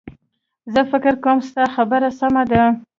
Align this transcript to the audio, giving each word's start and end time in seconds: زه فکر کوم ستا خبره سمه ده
زه 0.73 0.81
فکر 0.91 1.13
کوم 1.23 1.37
ستا 1.49 1.63
خبره 1.75 2.09
سمه 2.19 2.43
ده 2.51 2.63